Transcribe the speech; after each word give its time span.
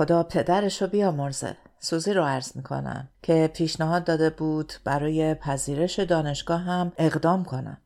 خدا 0.00 0.22
پدرش 0.22 0.82
رو 0.82 0.88
بیامرزه. 0.88 1.56
سوزی 1.78 2.12
رو 2.12 2.24
عرض 2.24 2.56
می‌کنم 2.56 3.08
که 3.22 3.50
پیشنهاد 3.54 4.04
داده 4.04 4.30
بود 4.30 4.72
برای 4.84 5.34
پذیرش 5.34 5.98
دانشگاه 5.98 6.60
هم 6.60 6.92
اقدام 6.98 7.44
کنم. 7.44 7.78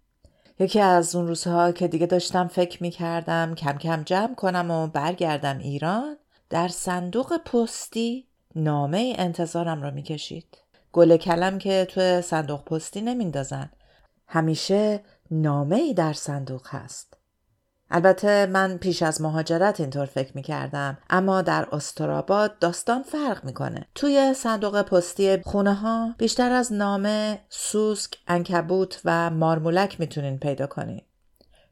یکی 0.59 0.81
از 0.81 1.15
اون 1.15 1.29
روزها 1.29 1.73
که 1.73 1.89
دیگه 1.89 2.07
داشتم 2.07 2.49
فکر 2.49 2.83
می‌کردم 2.83 3.55
کم 3.55 3.79
کم 3.79 4.03
جمع 4.03 4.35
کنم 4.35 4.71
و 4.71 4.87
برگردم 4.87 5.59
ایران 5.59 6.17
در 6.51 6.69
صندوق 6.69 7.37
پستی 7.37 8.29
نامه 8.57 9.15
انتظارم 9.19 9.83
رو 9.83 9.91
می‌کشید. 9.91 10.59
گل 10.93 11.17
کلم 11.17 11.59
که 11.59 11.87
تو 11.91 12.21
صندوق 12.21 12.65
پستی 12.65 13.01
نمیندازن. 13.01 13.71
همیشه 14.29 15.05
نامه 15.31 15.77
ای 15.77 15.95
در 15.95 16.13
صندوق 16.13 16.67
هست. 16.69 17.14
البته 17.91 18.47
من 18.47 18.79
پیش 18.79 19.03
از 19.03 19.21
مهاجرت 19.21 19.81
اینطور 19.81 20.07
فکر 20.07 20.33
می 20.35 20.43
کردم 20.43 20.99
اما 21.11 21.43
در 21.43 21.69
استراباد 21.73 22.59
داستان 22.59 23.03
فرق 23.03 23.45
می‌کنه. 23.45 23.87
توی 23.95 24.35
صندوق 24.35 24.83
پستی 24.83 25.43
خونه 25.43 25.75
ها 25.75 26.15
بیشتر 26.19 26.53
از 26.53 26.73
نامه، 26.73 27.41
سوسک، 27.49 28.19
انکبوت 28.29 29.01
و 29.05 29.31
مارمولک 29.31 30.01
می‌تونین 30.01 30.39
پیدا 30.39 30.67
کنین. 30.67 31.03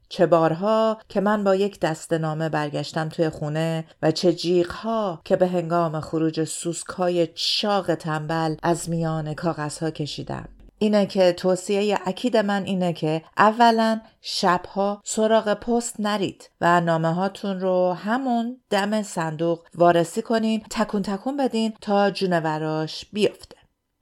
چه 0.09 0.25
بارها 0.25 0.97
که 1.09 1.21
من 1.21 1.43
با 1.43 1.55
یک 1.55 1.79
دست 1.79 2.13
نامه 2.13 2.49
برگشتم 2.49 3.09
توی 3.09 3.29
خونه 3.29 3.85
و 4.01 4.11
چه 4.11 4.33
جیغها 4.33 5.21
که 5.25 5.35
به 5.35 5.47
هنگام 5.47 5.99
خروج 5.99 6.43
سوسکای 6.43 7.27
چاق 7.27 7.95
تنبل 7.95 8.55
از 8.63 8.89
میان 8.89 9.33
کاغذها 9.33 9.89
کشیدم. 9.89 10.49
اینه 10.83 11.05
که 11.05 11.33
توصیه 11.33 11.99
اکید 12.05 12.37
من 12.37 12.63
اینه 12.63 12.93
که 12.93 13.21
اولا 13.37 14.01
شبها 14.21 15.01
سراغ 15.05 15.53
پست 15.53 15.99
نرید 15.99 16.49
و 16.61 16.81
نامه 16.81 17.13
هاتون 17.13 17.59
رو 17.59 17.93
همون 17.93 18.57
دم 18.69 19.01
صندوق 19.01 19.65
وارسی 19.75 20.21
کنین 20.21 20.63
تکون 20.69 21.01
تکون 21.01 21.37
بدین 21.37 21.73
تا 21.81 22.11
جونوراش 22.11 23.05
بیفته 23.13 23.55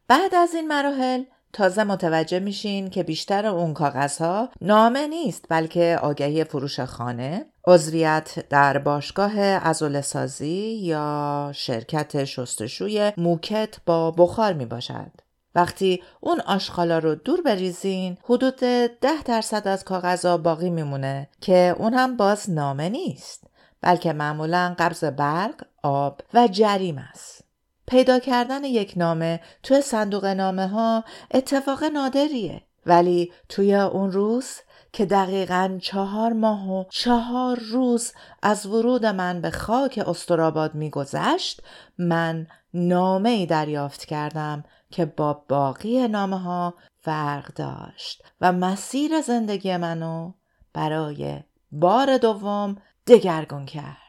بعد 0.07 0.35
از 0.35 0.53
این 0.53 0.67
مراحل 0.67 1.23
تازه 1.53 1.83
متوجه 1.83 2.39
میشین 2.39 2.89
که 2.89 3.03
بیشتر 3.03 3.45
اون 3.45 3.73
کاغذها 3.73 4.49
نامه 4.61 5.07
نیست 5.07 5.45
بلکه 5.49 5.99
آگهی 6.01 6.43
فروش 6.43 6.79
خانه 6.79 7.45
عضویت 7.67 8.45
در 8.49 8.77
باشگاه 8.77 9.39
ازول 9.39 10.01
سازی 10.01 10.77
یا 10.81 11.51
شرکت 11.55 12.23
شستشوی 12.23 13.11
موکت 13.17 13.77
با 13.85 14.11
بخار 14.11 14.53
می 14.53 14.65
باشد. 14.65 15.11
وقتی 15.55 16.03
اون 16.19 16.39
آشغالا 16.39 16.99
رو 16.99 17.15
دور 17.15 17.41
بریزین 17.41 18.17
حدود 18.23 18.55
ده 19.01 19.23
درصد 19.25 19.67
از 19.67 19.83
کاغذها 19.83 20.37
باقی 20.37 20.69
میمونه 20.69 21.29
که 21.41 21.75
اون 21.77 21.93
هم 21.93 22.17
باز 22.17 22.49
نامه 22.49 22.89
نیست 22.89 23.43
بلکه 23.81 24.13
معمولا 24.13 24.75
قبض 24.79 25.03
برق، 25.03 25.65
آب 25.83 26.21
و 26.33 26.47
جریم 26.47 26.97
است. 26.97 27.43
پیدا 27.87 28.19
کردن 28.19 28.63
یک 28.63 28.93
نامه 28.95 29.39
توی 29.63 29.81
صندوق 29.81 30.25
نامه 30.25 30.67
ها 30.67 31.03
اتفاق 31.31 31.83
نادریه 31.83 32.61
ولی 32.85 33.31
توی 33.49 33.75
اون 33.75 34.11
روز 34.11 34.47
که 34.93 35.05
دقیقا 35.05 35.77
چهار 35.81 36.33
ماه 36.33 36.71
و 36.71 36.83
چهار 36.89 37.59
روز 37.59 38.13
از 38.41 38.65
ورود 38.65 39.05
من 39.05 39.41
به 39.41 39.49
خاک 39.49 40.03
استراباد 40.07 40.75
میگذشت 40.75 41.61
من 41.97 42.47
نامه 42.73 43.29
ای 43.29 43.45
دریافت 43.45 44.05
کردم 44.05 44.63
که 44.91 45.05
با 45.05 45.33
باقی 45.33 46.07
نامه 46.07 46.39
ها 46.39 46.73
فرق 46.99 47.53
داشت 47.53 48.23
و 48.41 48.51
مسیر 48.51 49.21
زندگی 49.21 49.77
منو 49.77 50.33
برای 50.73 51.39
بار 51.71 52.17
دوم 52.17 52.75
دگرگون 53.07 53.65
کرد. 53.65 54.01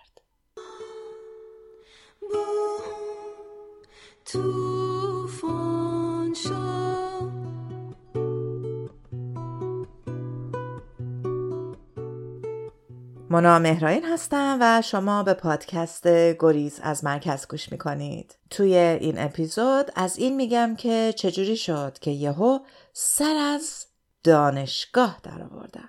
مونا 13.33 13.59
مهراین 13.59 14.05
هستم 14.05 14.59
و 14.61 14.83
شما 14.83 15.23
به 15.23 15.35
پادکست 15.35 16.09
گریز 16.39 16.81
از 16.83 17.05
مرکز 17.05 17.47
گوش 17.47 17.73
می‌کنید. 17.73 18.39
توی 18.51 18.75
این 18.77 19.19
اپیزود 19.19 19.93
از 19.97 20.19
این 20.19 20.37
میگم 20.37 20.75
که 20.79 21.15
چجوری 21.17 21.57
شد 21.57 21.99
که 22.01 22.11
یهو 22.11 22.59
سر 22.93 23.35
از 23.37 23.87
دانشگاه 24.25 25.19
در 25.23 25.43
آوردم 25.43 25.89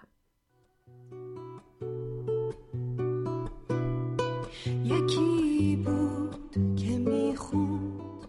یکی 4.84 5.76
بود 5.86 6.76
که 6.76 6.98
می‌خوند. 6.98 8.28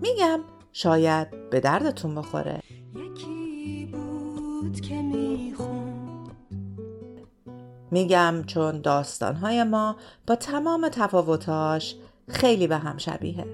میگم 0.00 0.40
شاید 0.72 1.50
به 1.50 1.60
دردتون 1.60 2.14
بخوره. 2.14 2.61
میگم 7.92 8.44
چون 8.46 8.80
داستانهای 8.80 9.64
ما 9.64 9.96
با 10.26 10.36
تمام 10.36 10.88
تفاوتاش 10.88 11.94
خیلی 12.28 12.66
به 12.66 12.76
هم 12.76 12.98
شبیه. 12.98 13.46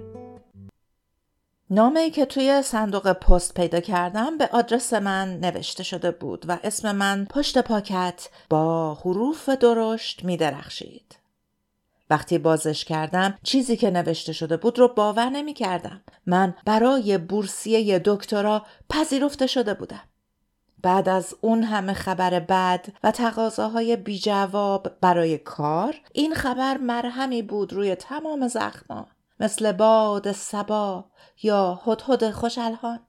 نامه 1.71 2.11
که 2.11 2.27
توی 2.27 2.63
صندوق 2.63 3.13
پست 3.13 3.55
پیدا 3.55 3.81
کردم 3.81 4.39
به 4.39 4.49
آدرس 4.53 4.93
من 4.93 5.41
نوشته 5.41 5.83
شده 5.83 6.11
بود 6.11 6.45
و 6.49 6.59
اسم 6.65 6.93
من 6.97 7.27
پشت 7.31 7.59
پاکت 7.59 8.29
با 8.51 8.95
حروف 8.95 9.49
درشت 9.49 10.25
می 10.25 10.37
درخشید. 10.37 11.19
وقتی 12.11 12.39
بازش 12.39 12.85
کردم 12.85 13.39
چیزی 13.43 13.77
که 13.77 13.91
نوشته 13.91 14.33
شده 14.33 14.57
بود 14.57 14.79
رو 14.79 14.89
باور 14.89 15.29
نمی 15.31 15.55
کردم. 15.55 16.01
من 16.27 16.55
برای 16.65 17.19
بورسیه 17.19 17.99
دکترا 18.05 18.67
پذیرفته 18.91 19.47
شده 19.47 19.75
بودم. 19.75 20.03
بعد 20.83 21.09
از 21.09 21.35
اون 21.41 21.63
همه 21.63 21.93
خبر 21.93 22.41
بد 22.41 22.87
و 23.03 23.11
تقاضاهای 23.11 23.97
بی 23.97 24.19
جواب 24.19 24.89
برای 25.01 25.39
کار 25.39 25.95
این 26.13 26.35
خبر 26.35 26.77
مرهمی 26.77 27.43
بود 27.43 27.73
روی 27.73 27.95
تمام 27.95 28.49
زخما 28.49 29.07
مثل 29.41 29.73
باد 29.73 30.33
سبا 30.33 31.05
یا 31.43 31.81
هدهد 31.87 32.31
خوشالهان 32.31 33.01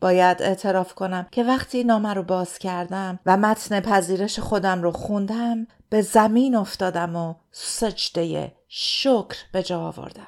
باید 0.00 0.42
اعتراف 0.42 0.94
کنم 0.94 1.26
که 1.30 1.44
وقتی 1.44 1.84
نامه 1.84 2.14
رو 2.14 2.22
باز 2.22 2.58
کردم 2.58 3.18
و 3.26 3.36
متن 3.36 3.80
پذیرش 3.80 4.38
خودم 4.38 4.82
رو 4.82 4.92
خوندم 4.92 5.66
به 5.90 6.02
زمین 6.02 6.54
افتادم 6.54 7.16
و 7.16 7.34
سجده 7.50 8.52
شکر 8.68 9.36
به 9.52 9.62
جا 9.62 9.80
آوردم. 9.80 10.26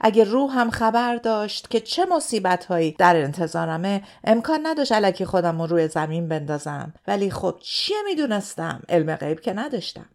اگه 0.00 0.24
روحم 0.24 0.70
خبر 0.70 1.16
داشت 1.16 1.70
که 1.70 1.80
چه 1.80 2.04
مصیبت 2.04 2.64
هایی 2.64 2.92
در 2.98 3.16
انتظارمه 3.16 4.02
امکان 4.24 4.60
نداشت 4.62 4.92
علکی 4.92 5.24
خودم 5.24 5.60
رو 5.60 5.66
روی 5.66 5.88
زمین 5.88 6.28
بندازم. 6.28 6.94
ولی 7.06 7.30
خب 7.30 7.58
چیه 7.62 7.96
می‌دونستم؟ 8.04 8.82
علم 8.88 9.16
غیب 9.16 9.40
که 9.40 9.52
نداشتم. 9.52 10.06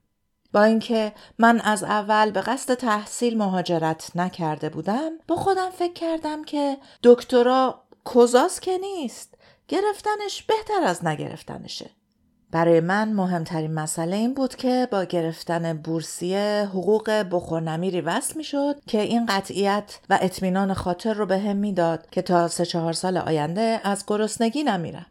با 0.53 0.63
اینکه 0.63 1.13
من 1.40 1.59
از 1.59 1.84
اول 1.84 2.31
به 2.31 2.41
قصد 2.41 2.73
تحصیل 2.73 3.38
مهاجرت 3.38 4.12
نکرده 4.16 4.69
بودم 4.69 5.12
با 5.28 5.35
خودم 5.35 5.69
فکر 5.69 5.94
کردم 5.94 6.44
که 6.44 6.78
دکترا 7.03 7.81
کزاس 8.16 8.59
که 8.59 8.78
نیست. 8.78 9.35
گرفتنش 9.67 10.44
بهتر 10.44 10.84
از 10.84 11.06
نگرفتنشه. 11.06 11.90
برای 12.55 12.79
من 12.79 13.13
مهمترین 13.13 13.73
مسئله 13.73 14.16
این 14.16 14.33
بود 14.33 14.55
که 14.55 14.88
با 14.91 15.03
گرفتن 15.03 15.73
بورسیه 15.73 16.67
حقوق 16.69 17.25
بخورنمیری 17.31 18.01
وصل 18.01 18.38
می 18.38 18.43
شد 18.43 18.75
که 18.88 19.01
این 19.01 19.25
قطعیت 19.25 19.99
و 20.09 20.19
اطمینان 20.21 20.73
خاطر 20.73 21.13
رو 21.13 21.25
به 21.25 21.39
هم 21.39 21.55
می‌داد 21.55 22.09
که 22.11 22.21
تا 22.21 22.47
سه 22.47 22.66
چهار 22.66 22.93
سال 22.93 23.17
آینده 23.17 23.81
از 23.83 24.03
گرسنگی 24.07 24.63
نمیرم. 24.63 25.05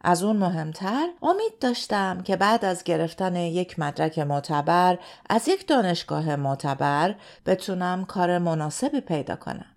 از 0.00 0.22
اون 0.22 0.36
مهمتر 0.36 1.08
امید 1.22 1.58
داشتم 1.60 2.20
که 2.20 2.36
بعد 2.36 2.64
از 2.64 2.84
گرفتن 2.84 3.36
یک 3.36 3.78
مدرک 3.78 4.18
معتبر 4.18 4.98
از 5.30 5.48
یک 5.48 5.66
دانشگاه 5.66 6.36
معتبر 6.36 7.14
بتونم 7.46 8.04
کار 8.04 8.38
مناسبی 8.38 9.00
پیدا 9.00 9.36
کنم. 9.36 9.76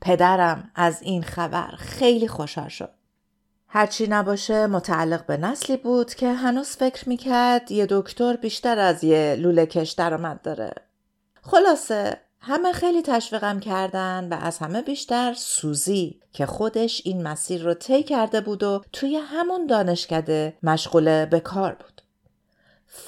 پدرم 0.00 0.70
از 0.74 1.02
این 1.02 1.22
خبر 1.22 1.70
خیلی 1.78 2.28
خوشحال 2.28 2.68
شد. 2.68 3.05
هرچی 3.68 4.06
نباشه 4.06 4.66
متعلق 4.66 5.26
به 5.26 5.36
نسلی 5.36 5.76
بود 5.76 6.14
که 6.14 6.32
هنوز 6.32 6.68
فکر 6.68 7.08
می‌کرد 7.08 7.72
یه 7.72 7.86
دکتر 7.90 8.36
بیشتر 8.36 8.78
از 8.78 9.04
یه 9.04 9.36
لوله 9.38 9.66
کش 9.66 9.90
درآمد 9.90 10.42
داره. 10.42 10.72
خلاصه 11.42 12.20
همه 12.40 12.72
خیلی 12.72 13.02
تشویقم 13.02 13.60
کردن 13.60 14.28
و 14.30 14.38
از 14.42 14.58
همه 14.58 14.82
بیشتر 14.82 15.34
سوزی 15.34 16.20
که 16.32 16.46
خودش 16.46 17.02
این 17.04 17.22
مسیر 17.22 17.62
رو 17.62 17.74
طی 17.74 18.02
کرده 18.02 18.40
بود 18.40 18.62
و 18.62 18.82
توی 18.92 19.16
همون 19.16 19.66
دانشکده 19.66 20.58
مشغول 20.62 21.24
به 21.24 21.40
کار 21.40 21.72
بود. 21.72 22.02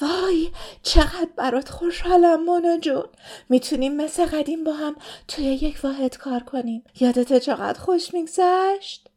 وای 0.01 0.51
چقدر 0.83 1.29
برات 1.37 1.69
خوشحالم 1.69 2.45
مونا 2.45 2.79
جون 2.79 3.05
می‌تونیم 3.49 3.97
مثل 3.97 4.27
قدیم 4.27 4.65
با 4.65 4.73
هم 4.73 4.97
توی 5.29 5.45
یک 5.45 5.81
واحد 5.83 6.17
کار 6.17 6.41
کنیم 6.41 6.85
یادت 7.01 7.39
چقدر 7.39 7.81
خوش 7.81 8.15
میگذشت 8.15 9.08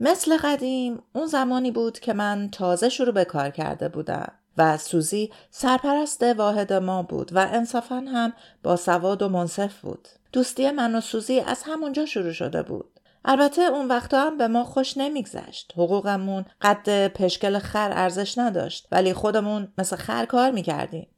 مثل 0.00 0.36
قدیم 0.36 1.02
اون 1.12 1.26
زمانی 1.26 1.70
بود 1.70 1.98
که 1.98 2.12
من 2.12 2.48
تازه 2.52 2.88
شروع 2.88 3.12
به 3.12 3.24
کار 3.24 3.50
کرده 3.50 3.88
بودم 3.88 4.32
و 4.58 4.78
سوزی 4.78 5.32
سرپرست 5.50 6.22
واحد 6.22 6.72
ما 6.72 7.02
بود 7.02 7.30
و 7.32 7.38
انصافا 7.38 8.04
هم 8.08 8.32
با 8.62 8.76
سواد 8.76 9.22
و 9.22 9.28
منصف 9.28 9.80
بود. 9.80 10.08
دوستی 10.32 10.70
من 10.70 10.94
و 10.94 11.00
سوزی 11.00 11.40
از 11.40 11.62
همونجا 11.62 12.06
شروع 12.06 12.32
شده 12.32 12.62
بود. 12.62 13.00
البته 13.24 13.62
اون 13.62 13.88
وقتا 13.88 14.20
هم 14.20 14.38
به 14.38 14.48
ما 14.48 14.64
خوش 14.64 14.96
نمیگذشت. 14.96 15.72
حقوقمون 15.76 16.44
قد 16.62 17.08
پشکل 17.08 17.58
خر 17.58 17.92
ارزش 17.94 18.38
نداشت 18.38 18.88
ولی 18.92 19.12
خودمون 19.12 19.72
مثل 19.78 19.96
خر 19.96 20.24
کار 20.24 20.50
می‌کردیم. 20.50 21.08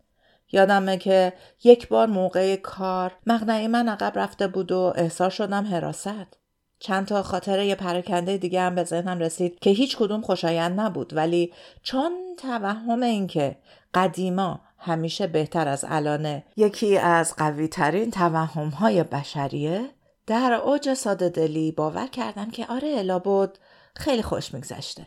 یادمه 0.53 0.97
که 0.97 1.33
یک 1.65 1.89
بار 1.89 2.07
موقع 2.07 2.57
کار 2.57 3.13
مغنعی 3.27 3.67
من 3.67 3.89
عقب 3.89 4.19
رفته 4.19 4.49
بود 4.49 4.73
و 4.73 4.93
احساس 4.97 5.33
شدم 5.33 5.67
حراست. 5.67 6.39
چند 6.79 7.07
تا 7.07 7.23
خاطره 7.23 7.67
یه 7.67 7.75
پراکنده 7.75 8.37
دیگه 8.37 8.61
هم 8.61 8.75
به 8.75 8.85
ذهنم 8.85 9.19
رسید 9.19 9.59
که 9.59 9.71
هیچ 9.71 9.97
کدوم 9.97 10.21
خوشایند 10.21 10.81
نبود 10.81 11.17
ولی 11.17 11.53
چون 11.83 12.13
توهم 12.39 13.03
این 13.03 13.27
که 13.27 13.57
قدیما 13.95 14.61
همیشه 14.79 15.27
بهتر 15.27 15.69
از 15.69 15.85
الانه 15.89 16.45
یکی 16.57 16.99
از 16.99 17.37
قوی 17.37 17.69
ترین 17.69 18.11
توهم 18.11 18.69
های 18.69 19.03
بشریه 19.03 19.91
در 20.27 20.53
اوج 20.53 20.95
ساده 20.95 21.29
دلی 21.29 21.73
باور 21.73 22.07
کردم 22.07 22.51
که 22.51 22.67
آره 22.67 23.03
لابد 23.03 23.59
خیلی 23.95 24.23
خوش 24.23 24.55
میگذشته. 24.55 25.07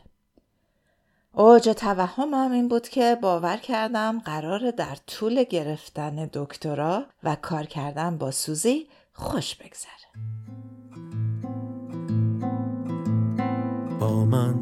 اوج 1.33 1.69
توهمم 1.69 2.51
این 2.51 2.67
بود 2.67 2.89
که 2.89 3.17
باور 3.21 3.57
کردم 3.57 4.19
قرار 4.19 4.71
در 4.71 4.97
طول 5.07 5.43
گرفتن 5.43 6.29
دکترا 6.33 7.05
و 7.23 7.35
کار 7.35 7.63
کردن 7.63 8.17
با 8.17 8.31
سوزی 8.31 8.87
خوش 9.13 9.55
بگذره. 9.55 9.91
من 14.25 14.55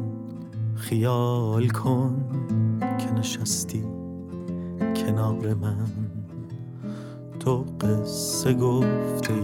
خیال 0.74 1.68
کن 1.68 2.24
که 2.98 3.12
نشستی 3.12 3.84
کنار 4.96 5.54
من. 5.54 5.86
تو 7.40 7.64
قصه 7.80 8.54
گفته 8.54 9.34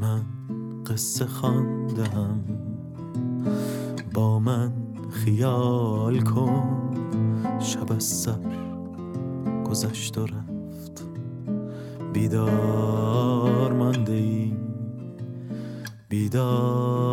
من 0.00 0.24
قصه 0.86 1.26
خواندم. 1.26 2.40
با 4.14 4.38
من 4.38 4.72
خیال 5.10 6.20
کن 6.20 6.90
شب 7.60 7.92
از 7.92 8.04
سر 8.04 8.38
گذشت 9.70 10.18
و 10.18 10.26
رفت. 10.26 11.06
بیدار 12.12 13.72
مانده 13.72 14.12
ای 14.12 14.52
بیدار 16.08 17.03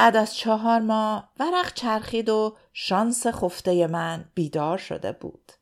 بعد 0.00 0.16
از 0.16 0.34
چهار 0.34 0.80
ماه 0.80 1.28
ورق 1.40 1.74
چرخید 1.74 2.28
و 2.28 2.56
شانس 2.72 3.26
خفته 3.26 3.86
من 3.86 4.24
بیدار 4.34 4.78
شده 4.78 5.12
بود. 5.12 5.52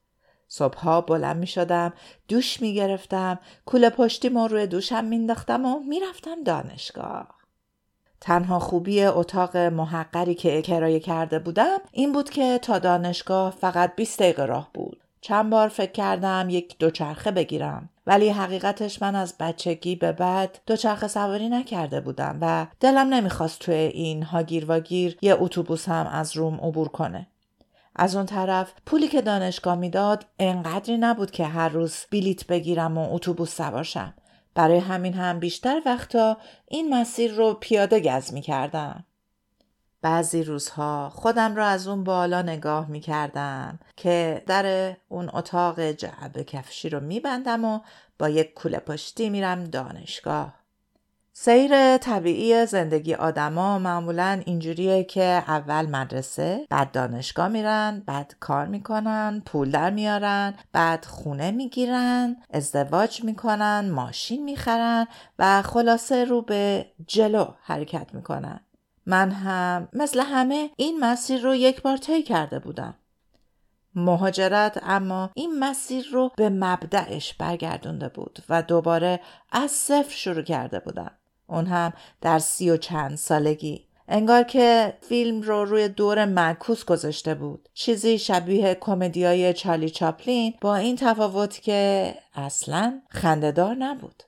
صبحها 0.48 1.00
بلند 1.00 1.36
می 1.36 1.46
شدم 1.46 1.92
دوش 2.28 2.60
می 2.60 2.74
گرفتم 2.74 3.38
کوله 3.66 3.90
پشتی 3.90 4.28
ما 4.28 4.46
روی 4.46 4.66
دوشم 4.66 5.04
مینداختم 5.04 5.64
و 5.64 5.80
می‌رفتم 5.80 6.42
دانشگاه. 6.44 7.28
تنها 8.20 8.58
خوبی 8.58 9.04
اتاق 9.04 9.56
محقری 9.56 10.34
که 10.34 10.62
کرایه 10.62 11.00
کرده 11.00 11.38
بودم 11.38 11.78
این 11.92 12.12
بود 12.12 12.30
که 12.30 12.58
تا 12.62 12.78
دانشگاه 12.78 13.50
فقط 13.50 13.96
20 13.96 14.18
دقیقه 14.18 14.44
راه 14.44 14.70
بود. 14.74 14.87
چند 15.20 15.50
بار 15.50 15.68
فکر 15.68 15.92
کردم 15.92 16.46
یک 16.50 16.78
دوچرخه 16.78 17.30
بگیرم 17.30 17.88
ولی 18.06 18.28
حقیقتش 18.28 19.02
من 19.02 19.14
از 19.14 19.34
بچگی 19.40 19.96
به 19.96 20.12
بعد 20.12 20.58
دوچرخه 20.66 21.08
سواری 21.08 21.48
نکرده 21.48 22.00
بودم 22.00 22.38
و 22.40 22.66
دلم 22.80 23.14
نمی‌خواست 23.14 23.58
توی 23.60 23.74
این 23.74 24.22
هاگیر 24.22 24.64
واگیر 24.66 25.18
یه 25.22 25.36
اتوبوس 25.40 25.88
هم 25.88 26.06
از 26.06 26.36
روم 26.36 26.54
عبور 26.54 26.88
کنه. 26.88 27.26
از 27.96 28.16
اون 28.16 28.26
طرف 28.26 28.72
پولی 28.86 29.08
که 29.08 29.22
دانشگاه 29.22 29.74
می‌داد 29.74 30.26
انقدری 30.38 30.96
نبود 30.96 31.30
که 31.30 31.44
هر 31.44 31.68
روز 31.68 31.96
بلیت 32.12 32.46
بگیرم 32.46 32.98
و 32.98 33.14
اتوبوس 33.14 33.56
سوارشم. 33.56 34.14
برای 34.54 34.78
همین 34.78 35.14
هم 35.14 35.38
بیشتر 35.38 35.82
وقتا 35.86 36.36
این 36.68 36.94
مسیر 36.94 37.32
رو 37.32 37.54
پیاده 37.54 38.00
گز 38.00 38.32
می 38.32 38.40
کردم. 38.40 39.04
بعضی 40.02 40.42
روزها 40.42 41.10
خودم 41.14 41.56
را 41.56 41.66
از 41.66 41.88
اون 41.88 42.04
بالا 42.04 42.42
نگاه 42.42 42.88
می 42.88 43.00
کردم 43.00 43.78
که 43.96 44.42
در 44.46 44.96
اون 45.08 45.30
اتاق 45.32 45.80
جعب 45.80 46.42
کفشی 46.42 46.88
رو 46.88 47.00
می 47.00 47.20
بندم 47.20 47.64
و 47.64 47.80
با 48.18 48.28
یک 48.28 48.54
کوله 48.54 48.78
پشتی 48.78 49.30
میرم 49.30 49.64
دانشگاه. 49.64 50.58
سیر 51.40 51.98
طبیعی 51.98 52.66
زندگی 52.66 53.14
آدما 53.14 53.78
معمولا 53.78 54.42
اینجوریه 54.46 55.04
که 55.04 55.22
اول 55.22 55.86
مدرسه 55.86 56.66
بعد 56.70 56.92
دانشگاه 56.92 57.48
میرن 57.48 58.02
بعد 58.06 58.34
کار 58.40 58.66
می‌کنن 58.66 59.42
پول 59.46 59.70
در 59.70 59.90
میارن 59.90 60.54
بعد 60.72 61.04
خونه 61.04 61.50
می‌گیرن 61.50 62.36
ازدواج 62.50 63.24
می‌کنن 63.24 63.90
ماشین 63.90 64.44
می‌خرن 64.44 65.06
و 65.38 65.62
خلاصه 65.62 66.24
رو 66.24 66.42
به 66.42 66.86
جلو 67.06 67.46
حرکت 67.62 68.14
می‌کنن 68.14 68.60
من 69.08 69.30
هم 69.30 69.88
مثل 69.92 70.20
همه 70.20 70.70
این 70.76 71.00
مسیر 71.00 71.40
رو 71.40 71.54
یک 71.54 71.82
بار 71.82 71.96
طی 71.96 72.22
کرده 72.22 72.58
بودم. 72.58 72.94
مهاجرت 73.94 74.80
اما 74.82 75.30
این 75.34 75.58
مسیر 75.58 76.06
رو 76.12 76.30
به 76.36 76.48
مبدعش 76.48 77.34
برگردونده 77.34 78.08
بود 78.08 78.38
و 78.48 78.62
دوباره 78.62 79.20
از 79.52 79.70
صفر 79.70 80.16
شروع 80.16 80.42
کرده 80.42 80.78
بودم. 80.78 81.10
اون 81.46 81.66
هم 81.66 81.92
در 82.20 82.38
سی 82.38 82.70
و 82.70 82.76
چند 82.76 83.16
سالگی. 83.16 83.84
انگار 84.08 84.42
که 84.42 84.98
فیلم 85.00 85.42
رو 85.42 85.64
روی 85.64 85.88
دور 85.88 86.24
معکوس 86.24 86.84
گذاشته 86.84 87.34
بود. 87.34 87.68
چیزی 87.74 88.18
شبیه 88.18 88.74
کمدیای 88.80 89.52
چارلی 89.52 89.90
چاپلین 89.90 90.54
با 90.60 90.76
این 90.76 90.96
تفاوت 90.96 91.60
که 91.62 92.14
اصلا 92.34 93.00
خندهدار 93.10 93.74
نبود. 93.74 94.22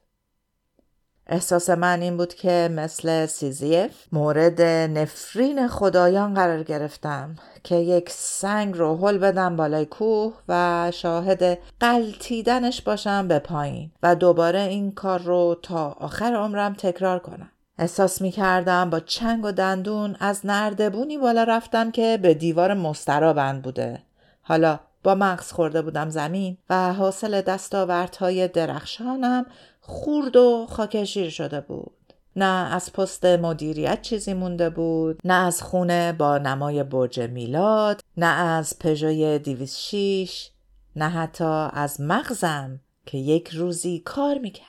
احساس 1.33 1.71
من 1.71 2.01
این 2.01 2.17
بود 2.17 2.35
که 2.35 2.71
مثل 2.73 3.27
سیزیف 3.27 4.07
مورد 4.13 4.63
نفرین 4.63 5.69
خدایان 5.69 6.35
قرار 6.35 6.63
گرفتم 6.63 7.37
که 7.65 7.77
یک 7.77 8.11
سنگ 8.11 8.79
رو 8.79 8.97
حل 8.97 9.19
بدم 9.19 9.57
بالای 9.57 9.87
کوه 9.87 10.35
و 10.49 10.91
شاهد 10.95 11.59
قلتیدنش 11.81 12.83
باشم 12.83 13.29
به 13.29 13.39
پایین 13.39 13.91
و 14.03 14.15
دوباره 14.15 14.61
این 14.61 14.93
کار 14.93 15.23
رو 15.23 15.57
تا 15.63 15.97
آخر 16.01 16.35
عمرم 16.35 16.75
تکرار 16.75 17.19
کنم. 17.19 17.51
احساس 17.79 18.23
می 18.23 18.31
کردم 18.31 18.91
با 18.91 19.01
چنگ 19.01 19.45
و 19.45 19.53
دندون 19.53 20.17
از 20.21 20.47
نردبونی 20.47 21.19
بالا 21.19 21.45
رفتم 21.45 21.91
که 21.91 22.19
به 22.23 22.35
دیوار 22.35 22.75
مسترا 22.75 23.33
بند 23.33 23.63
بوده. 23.63 24.03
حالا 24.43 24.81
با 25.03 25.15
مغز 25.15 25.53
خورده 25.53 25.83
بودم 25.83 26.09
زمین 26.09 26.59
و 26.71 26.93
حاصل 26.93 27.41
دستاوردهای 27.41 28.49
درخشانم 28.49 29.47
خورد 29.81 30.37
و 30.37 30.67
خاکشیر 30.71 31.31
شده 31.31 31.61
بود. 31.61 31.93
نه 32.37 32.75
از 32.75 32.93
پست 32.93 33.25
مدیریت 33.25 34.03
چیزی 34.03 34.35
مونده 34.35 34.71
بود 34.71 35.21
نه 35.25 35.35
از 35.35 35.63
خونه 35.63 36.13
با 36.13 36.39
نمای 36.39 36.83
برج 36.83 37.21
میلاد 37.21 38.01
نه 38.17 38.27
از 38.27 38.79
پژوی 38.79 39.39
206 39.39 40.51
نه 40.97 41.09
حتی 41.09 41.69
از 41.73 42.01
مغزم 42.01 42.81
که 43.07 43.19
یک 43.19 43.49
روزی 43.49 43.99
کار 44.05 44.39
می‌کرد 44.39 44.67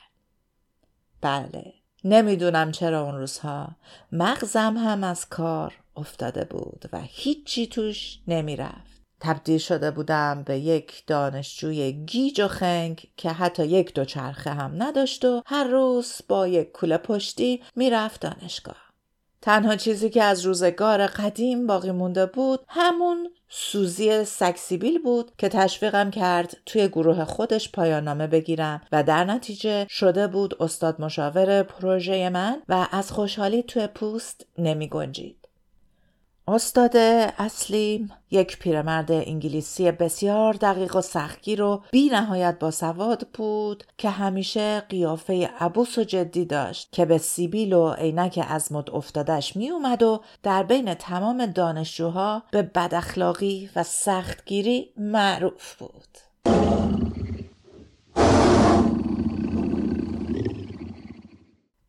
بله 1.22 1.74
نمی‌دونم 2.04 2.72
چرا 2.72 3.04
اون 3.04 3.18
روزها 3.18 3.76
مغزم 4.12 4.78
هم 4.78 5.04
از 5.04 5.30
کار 5.30 5.74
افتاده 5.96 6.46
بود 6.46 6.86
و 6.94 7.02
هیچی 7.02 7.68
توش 7.68 8.20
نمی‌رفت 8.28 8.91
تبدیل 9.22 9.58
شده 9.58 9.92
بودم 9.92 10.44
به 10.44 10.58
یک 10.58 11.04
دانشجوی 11.08 11.92
گیج 11.92 12.42
و 12.42 12.48
خنگ 12.48 13.08
که 13.18 13.30
حتی 13.30 13.66
یک 13.66 13.94
دوچرخه 13.94 14.50
هم 14.50 14.84
نداشت 14.84 15.26
و 15.26 15.42
هر 15.46 15.64
روز 15.64 16.14
با 16.28 16.48
یک 16.48 16.72
کوله 16.72 16.98
پشتی 16.98 17.62
می‌رفت 17.76 18.22
دانشگاه. 18.22 18.92
تنها 19.42 19.76
چیزی 19.76 20.10
که 20.10 20.24
از 20.24 20.46
روزگار 20.46 21.08
قدیم 21.08 21.68
باقی 21.68 21.92
مونده 21.92 22.26
بود 22.26 22.60
همون 22.68 23.30
سوزی 23.50 24.26
سکسیبیل 24.26 25.00
بود 25.00 25.32
که 25.38 25.50
تشویقم 25.50 26.12
کرد 26.12 26.58
توی 26.66 26.88
گروه 26.88 27.26
خودش 27.26 27.72
پایان 27.72 28.28
بگیرم 28.28 28.82
و 28.92 29.04
در 29.04 29.24
نتیجه 29.24 29.88
شده 29.90 30.28
بود 30.28 30.64
استاد 30.64 31.02
مشاور 31.02 31.64
پروژه 31.64 32.30
من 32.30 32.62
و 32.70 32.88
از 32.92 33.12
خوشحالی 33.12 33.64
توی 33.64 33.88
پوست 33.88 34.46
نمی 34.58 34.90
گنجید. 34.90 35.41
استاد 36.48 36.98
اصلیم 37.38 38.12
یک 38.32 38.60
پیرمرد 38.60 39.12
انگلیسی 39.12 39.92
بسیار 39.92 40.54
دقیق 40.54 40.96
و 40.96 41.02
سختگیر 41.02 41.62
و 41.62 41.84
بی 41.92 42.10
نهایت 42.10 42.60
با 42.60 42.72
سواد 42.72 43.28
بود 43.34 43.84
که 43.98 44.10
همیشه 44.10 44.80
قیافه 44.80 45.50
عبوس 45.60 45.98
و 45.98 46.04
جدی 46.04 46.46
داشت 46.46 46.90
که 46.92 47.06
به 47.06 47.18
سیبیل 47.18 47.74
و 47.74 47.94
عینک 47.94 48.46
از 48.50 48.72
مد 48.72 48.90
افتادش 48.90 49.56
می 49.56 49.70
اومد 49.70 50.04
و 50.04 50.22
در 50.44 50.64
بین 50.64 50.94
تمام 50.94 51.46
دانشجوها 51.46 52.44
به 52.52 52.62
بداخلاقی 52.62 53.70
و 53.76 53.84
سختگیری 53.84 54.94
معروف 54.98 55.76
بود. 55.76 56.18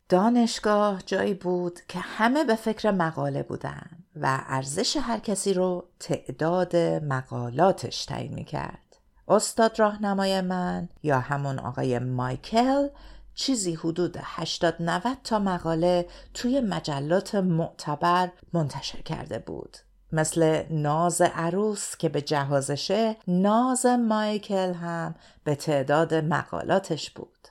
دانشگاه 0.09 1.01
جایی 1.05 1.33
بود 1.33 1.79
که 1.87 1.99
همه 1.99 2.43
به 2.43 2.55
فکر 2.55 2.91
مقاله 2.91 3.43
بودن 3.43 4.02
و 4.15 4.43
ارزش 4.47 4.97
هر 4.97 5.19
کسی 5.19 5.53
رو 5.53 5.85
تعداد 5.99 6.75
مقالاتش 7.03 8.05
تعیین 8.05 8.33
می‌کرد. 8.33 8.97
استاد 9.27 9.79
راهنمای 9.79 10.41
من 10.41 10.89
یا 11.03 11.19
همون 11.19 11.59
آقای 11.59 11.99
مایکل 11.99 12.87
چیزی 13.35 13.73
حدود 13.73 14.17
80 14.21 14.75
90 14.79 15.17
تا 15.23 15.39
مقاله 15.39 16.07
توی 16.33 16.61
مجلات 16.61 17.35
معتبر 17.35 18.29
منتشر 18.53 19.01
کرده 19.01 19.39
بود. 19.39 19.77
مثل 20.11 20.63
ناز 20.69 21.21
عروس 21.21 21.97
که 21.97 22.09
به 22.09 22.21
جهازشه 22.21 23.17
ناز 23.27 23.85
مایکل 23.85 24.73
هم 24.73 25.15
به 25.43 25.55
تعداد 25.55 26.13
مقالاتش 26.13 27.11
بود. 27.11 27.47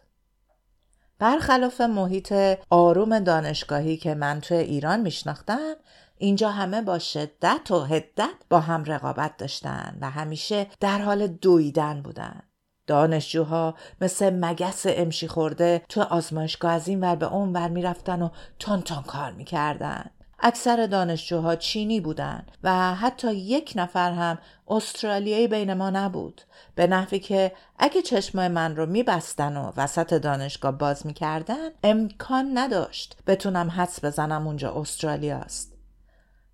برخلاف 1.19 1.81
محیط 1.81 2.35
آروم 2.71 3.19
دانشگاهی 3.19 3.97
که 3.97 4.14
من 4.14 4.40
توی 4.40 4.57
ایران 4.57 5.00
میشناختم 5.00 5.75
اینجا 6.23 6.50
همه 6.50 6.83
با 6.83 6.99
شدت 6.99 7.71
و 7.71 7.81
هدت 7.81 8.35
با 8.50 8.61
هم 8.61 8.85
رقابت 8.85 9.37
داشتن 9.37 9.99
و 10.00 10.11
همیشه 10.11 10.67
در 10.81 10.99
حال 10.99 11.26
دویدن 11.26 12.02
بودن. 12.02 12.43
دانشجوها 12.87 13.75
مثل 14.00 14.31
مگس 14.45 14.83
امشی 14.88 15.29
خورده 15.29 15.83
تو 15.88 16.02
آزمایشگاه 16.02 16.73
از 16.73 16.88
این 16.88 17.00
ور 17.00 17.17
به 17.17 17.33
اون 17.33 17.52
ور 17.52 17.69
می‌رفتن 17.69 18.23
و 18.23 18.29
تون 18.59 18.81
تون 18.81 19.02
کار 19.02 19.33
می‌کردن. 19.33 20.11
اکثر 20.38 20.87
دانشجوها 20.87 21.57
چینی 21.57 22.00
بودند 22.00 22.52
و 22.62 22.95
حتی 22.95 23.35
یک 23.35 23.73
نفر 23.76 24.12
هم 24.12 24.38
استرالیایی 24.69 25.49
بین 25.49 25.75
ما 25.75 25.91
نبود. 25.91 26.43
به 26.75 26.87
نحوی 26.87 27.19
که 27.19 27.52
اگه 27.79 28.02
چشمای 28.02 28.49
من 28.49 28.76
رو 28.76 28.87
میبستن 28.87 29.57
و 29.57 29.73
وسط 29.76 30.14
دانشگاه 30.14 30.73
باز 30.73 31.07
می‌کردن 31.07 31.69
امکان 31.85 32.59
نداشت 32.59 33.17
بتونم 33.26 33.71
حدس 33.71 34.05
بزنم 34.05 34.47
اونجا 34.47 34.73
استرالیاست 34.75 35.72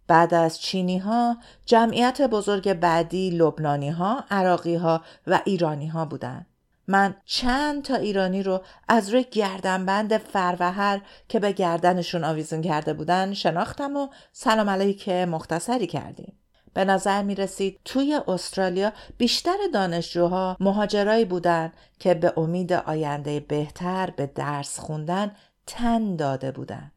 بعد 0.09 0.35
از 0.35 0.61
چینی 0.61 0.99
ها 0.99 1.37
جمعیت 1.67 2.23
بزرگ 2.23 2.73
بعدی 2.73 3.31
لبنانی 3.31 3.91
ها، 3.91 4.25
عراقی 4.31 4.75
ها 4.75 5.03
و 5.27 5.41
ایرانی 5.45 5.87
ها 5.87 6.05
بودند. 6.05 6.47
من 6.87 7.15
چند 7.25 7.83
تا 7.83 7.95
ایرانی 7.95 8.43
رو 8.43 8.61
از 8.89 9.11
روی 9.11 9.25
گردنبند 9.25 10.19
فروهر 10.19 11.01
که 11.29 11.39
به 11.39 11.53
گردنشون 11.53 12.25
آویزون 12.25 12.63
کرده 12.63 12.93
بودن 12.93 13.35
شناختم 13.35 13.97
و 13.97 14.09
سلام 14.33 14.71
علیک 14.71 15.09
مختصری 15.09 15.87
کردیم. 15.87 16.39
به 16.75 16.85
نظر 16.85 17.23
می 17.23 17.35
رسید 17.35 17.81
توی 17.85 18.21
استرالیا 18.29 18.93
بیشتر 19.19 19.57
دانشجوها 19.75 20.57
مهاجرایی 20.61 21.25
بودند 21.25 21.73
که 21.99 22.15
به 22.15 22.33
امید 22.37 22.73
آینده 22.73 23.41
بهتر 23.41 24.11
به 24.17 24.27
درس 24.27 24.81
خوندن 24.81 25.33
تن 25.67 26.17
داده 26.17 26.53
بودند. 26.53 26.93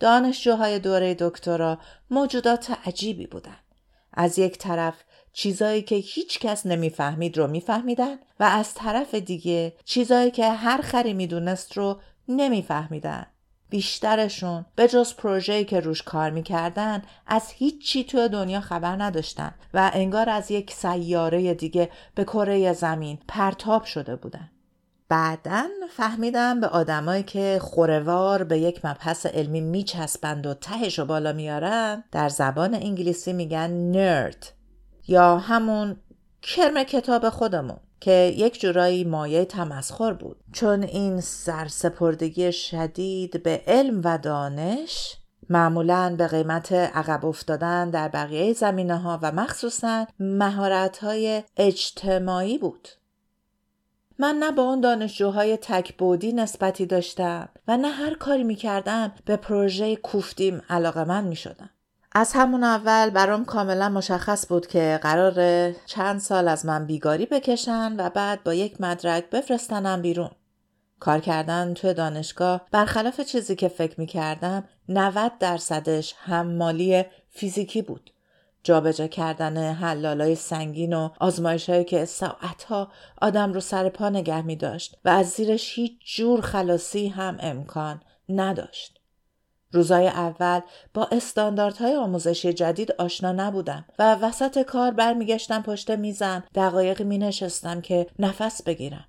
دانشجوهای 0.00 0.78
دوره 0.78 1.16
دکترا 1.18 1.78
موجودات 2.10 2.76
عجیبی 2.86 3.26
بودند. 3.26 3.64
از 4.12 4.38
یک 4.38 4.58
طرف 4.58 4.94
چیزایی 5.32 5.82
که 5.82 5.96
هیچ 5.96 6.38
کس 6.38 6.66
نمی‌فهمید 6.66 7.38
رو 7.38 7.46
میفهمیدن 7.46 8.16
و 8.40 8.44
از 8.44 8.74
طرف 8.74 9.14
دیگه 9.14 9.76
چیزایی 9.84 10.30
که 10.30 10.50
هر 10.50 10.80
خری 10.82 11.12
می‌دونست 11.12 11.76
رو 11.76 12.00
نمیفهمیدن. 12.28 13.26
بیشترشون 13.70 14.66
به 14.76 14.88
جز 14.88 15.14
پروژه‌ای 15.14 15.64
که 15.64 15.80
روش 15.80 16.02
کار 16.02 16.30
می‌کردن 16.30 17.02
از 17.26 17.50
هیچی 17.50 18.04
توی 18.04 18.28
دنیا 18.28 18.60
خبر 18.60 19.02
نداشتن 19.02 19.54
و 19.74 19.90
انگار 19.94 20.30
از 20.30 20.50
یک 20.50 20.72
سیاره 20.72 21.54
دیگه 21.54 21.90
به 22.14 22.24
کره 22.24 22.72
زمین 22.72 23.18
پرتاب 23.28 23.84
شده 23.84 24.16
بودن. 24.16 24.50
بعدا 25.08 25.64
فهمیدم 25.90 26.60
به 26.60 26.66
آدمایی 26.66 27.22
که 27.22 27.58
خوروار 27.62 28.44
به 28.44 28.58
یک 28.58 28.84
مبحث 28.84 29.26
علمی 29.26 29.60
میچسبند 29.60 30.46
و 30.46 30.54
تهش 30.54 30.98
رو 30.98 31.04
بالا 31.04 31.32
میارن 31.32 32.04
در 32.12 32.28
زبان 32.28 32.74
انگلیسی 32.74 33.32
میگن 33.32 33.70
نرد 33.70 34.52
یا 35.08 35.38
همون 35.38 35.96
کرم 36.42 36.84
کتاب 36.84 37.28
خودمون 37.28 37.76
که 38.00 38.34
یک 38.36 38.60
جورایی 38.60 39.04
مایه 39.04 39.44
تمسخر 39.44 40.12
بود. 40.12 40.36
چون 40.52 40.82
این 40.82 41.20
سرسپردگی 41.20 42.52
شدید 42.52 43.42
به 43.42 43.62
علم 43.66 44.00
و 44.04 44.18
دانش 44.18 45.16
معمولا 45.50 46.14
به 46.18 46.26
قیمت 46.26 46.72
عقب 46.72 47.26
افتادن 47.26 47.90
در 47.90 48.08
بقیه 48.08 48.52
زمینه 48.52 48.96
ها 48.96 49.18
و 49.22 49.32
مخصوصا 49.32 50.06
مهارت 50.20 50.98
های 50.98 51.42
اجتماعی 51.56 52.58
بود. 52.58 52.88
من 54.18 54.34
نه 54.34 54.52
با 54.52 54.62
اون 54.62 54.80
دانشجوهای 54.80 55.56
تکبودی 55.56 56.32
نسبتی 56.32 56.86
داشتم 56.86 57.48
و 57.68 57.76
نه 57.76 57.88
هر 57.88 58.14
کاری 58.14 58.44
می‌کردم 58.44 59.12
به 59.24 59.36
پروژه 59.36 59.96
کوفتیم 59.96 60.62
علاقه 60.70 61.04
من 61.04 61.24
می‌شدم 61.24 61.70
از 62.12 62.32
همون 62.32 62.64
اول 62.64 63.10
برام 63.10 63.44
کاملا 63.44 63.88
مشخص 63.88 64.48
بود 64.48 64.66
که 64.66 64.98
قرار 65.02 65.72
چند 65.72 66.20
سال 66.20 66.48
از 66.48 66.66
من 66.66 66.86
بیگاری 66.86 67.26
بکشن 67.26 67.96
و 67.98 68.10
بعد 68.10 68.44
با 68.44 68.54
یک 68.54 68.80
مدرک 68.80 69.30
بفرستنم 69.30 70.02
بیرون. 70.02 70.30
کار 71.00 71.20
کردن 71.20 71.74
توی 71.74 71.94
دانشگاه 71.94 72.66
برخلاف 72.72 73.20
چیزی 73.20 73.56
که 73.56 73.68
فکر 73.68 74.00
می 74.00 74.06
کردم 74.06 74.64
90 74.88 75.32
درصدش 75.40 76.14
مالی 76.28 77.04
فیزیکی 77.30 77.82
بود. 77.82 78.10
جابجا 78.66 79.06
کردن 79.06 79.56
حلالای 79.56 80.34
سنگین 80.34 80.92
و 80.92 81.08
آزمایش 81.20 81.70
که 81.70 82.04
ساعتها 82.04 82.88
آدم 83.22 83.52
رو 83.52 83.60
سر 83.60 83.88
پا 83.88 84.08
نگه 84.08 84.42
می 84.42 84.56
داشت 84.56 84.98
و 85.04 85.08
از 85.08 85.28
زیرش 85.28 85.78
هیچ 85.78 86.16
جور 86.16 86.40
خلاصی 86.40 87.08
هم 87.08 87.36
امکان 87.40 88.00
نداشت. 88.28 89.00
روزای 89.72 90.06
اول 90.06 90.60
با 90.94 91.08
استانداردهای 91.12 91.94
آموزشی 91.94 92.52
جدید 92.52 92.92
آشنا 92.92 93.32
نبودم 93.32 93.84
و 93.98 94.14
وسط 94.14 94.62
کار 94.62 94.90
برمیگشتم 94.90 95.62
پشت 95.62 95.90
میزم 95.90 96.44
دقایقی 96.54 97.04
می 97.04 97.18
نشستم 97.18 97.80
که 97.80 98.06
نفس 98.18 98.62
بگیرم. 98.62 99.04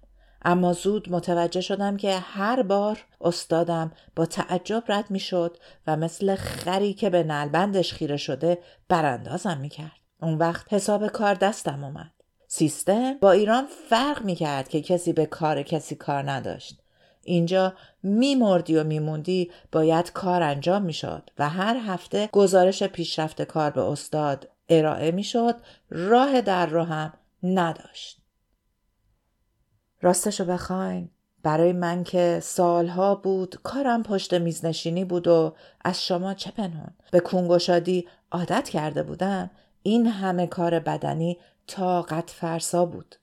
اما 0.50 0.74
زود 0.74 1.12
متوجه 1.12 1.62
شدم 1.62 1.98
که 1.98 2.20
هر 2.20 2.62
بار 2.62 3.06
استادم 3.22 3.92
با 4.16 4.26
تعجب 4.26 4.84
رد 4.88 5.12
می 5.12 5.20
شد 5.20 5.58
و 5.88 5.96
مثل 5.96 6.36
خری 6.36 6.94
که 6.94 7.10
به 7.10 7.24
نلبندش 7.24 7.94
خیره 7.94 8.18
شده 8.18 8.58
براندازم 8.90 9.58
می 9.58 9.70
کرد. 9.70 9.92
اون 10.22 10.38
وقت 10.38 10.74
حساب 10.74 11.08
کار 11.08 11.34
دستم 11.34 11.84
اومد. 11.84 12.12
سیستم 12.48 13.14
با 13.14 13.32
ایران 13.32 13.66
فرق 13.90 14.22
می 14.26 14.36
کرد 14.36 14.70
که 14.70 14.82
کسی 14.82 15.14
به 15.14 15.26
کار 15.26 15.64
کسی 15.64 15.96
کار 15.96 16.32
نداشت. 16.32 16.82
اینجا 17.24 17.74
میمردی 18.04 18.76
و 18.76 18.84
میموندی 18.84 19.52
باید 19.72 20.12
کار 20.12 20.44
انجام 20.44 20.82
می‌شد 20.82 21.30
و 21.40 21.50
هر 21.50 21.78
هفته 21.78 22.30
گزارش 22.32 22.84
پیشرفت 22.84 23.42
کار 23.42 23.72
به 23.72 23.82
استاد 23.82 24.50
ارائه 24.70 25.12
می‌شد 25.12 25.56
راه 25.90 26.42
در 26.42 26.66
رو 26.66 26.84
هم 26.84 27.14
نداشت 27.44 28.27
راستشو 30.02 30.46
بخواین 30.46 31.10
برای 31.44 31.74
من 31.74 32.04
که 32.04 32.40
سالها 32.44 33.16
بود 33.16 33.56
کارم 33.64 34.04
پشت 34.04 34.34
میزنشینی 34.34 35.06
بود 35.06 35.28
و 35.28 35.56
از 35.86 36.06
شما 36.06 36.34
چه 36.34 36.52
پنهون 36.52 36.94
به 37.12 37.20
کونگشادی 37.20 38.08
عادت 38.32 38.70
کرده 38.70 39.04
بودم 39.04 39.50
این 39.84 40.08
همه 40.08 40.48
کار 40.48 40.80
بدنی 40.80 41.38
طاقت 41.68 42.30
فرسا 42.30 42.86
بود 42.86 43.16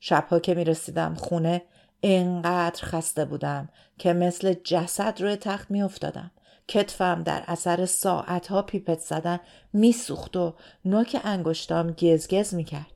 شبها 0.00 0.38
که 0.38 0.54
می 0.54 0.64
رسیدم 0.64 1.14
خونه 1.14 1.62
انقدر 2.02 2.84
خسته 2.84 3.24
بودم 3.24 3.68
که 3.98 4.12
مثل 4.12 4.54
جسد 4.64 5.22
روی 5.22 5.36
تخت 5.36 5.70
می 5.70 5.82
افتادم. 5.82 6.30
کتفم 6.68 7.22
در 7.22 7.44
اثر 7.46 7.86
ساعتها 7.86 8.62
پیپت 8.62 8.98
زدن 8.98 9.40
میسوخت 9.72 10.36
و 10.36 10.54
نوک 10.84 11.20
انگشتام 11.24 11.90
گزگز 11.90 12.54
می‌کرد. 12.54 12.86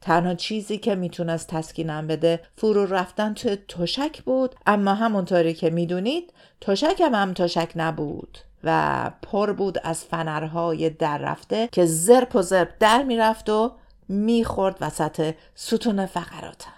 تنها 0.00 0.34
چیزی 0.34 0.78
که 0.78 0.94
می‌تونست 0.94 1.48
تسکینم 1.48 2.06
بده 2.06 2.40
فرو 2.56 2.86
رفتن 2.86 3.34
توی 3.34 3.56
تشک 3.68 4.22
بود. 4.22 4.54
اما 4.66 4.94
همونطوری 4.94 5.54
که 5.54 5.70
می‌دونید 5.70 6.32
تشکم 6.60 7.14
هم 7.14 7.32
تشک 7.32 7.72
نبود 7.76 8.38
و 8.64 9.10
پر 9.22 9.52
بود 9.52 9.78
از 9.84 10.04
فنرهای 10.04 10.90
در 10.90 11.18
رفته 11.18 11.68
که 11.72 11.86
زرپ 11.86 12.36
و 12.36 12.42
زرپ 12.42 12.68
در 12.80 13.02
می‌رفت 13.02 13.50
و 13.50 13.72
می‌خورد 14.08 14.76
وسط 14.80 15.34
ستون 15.54 16.06
فقراتم. 16.06 16.75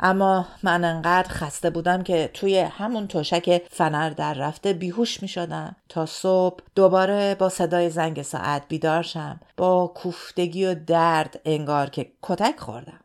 اما 0.00 0.46
من 0.62 0.84
انقدر 0.84 1.28
خسته 1.28 1.70
بودم 1.70 2.02
که 2.02 2.30
توی 2.34 2.58
همون 2.58 3.08
تشک 3.08 3.62
فنر 3.70 4.10
در 4.10 4.34
رفته 4.34 4.72
بیهوش 4.72 5.22
می 5.22 5.28
شدم 5.28 5.76
تا 5.88 6.06
صبح 6.06 6.64
دوباره 6.74 7.34
با 7.34 7.48
صدای 7.48 7.90
زنگ 7.90 8.22
ساعت 8.22 8.62
بیدار 8.68 9.02
شم. 9.02 9.40
با 9.56 9.86
کوفتگی 9.86 10.66
و 10.66 10.74
درد 10.74 11.40
انگار 11.44 11.90
که 11.90 12.12
کتک 12.22 12.60
خوردم. 12.60 13.00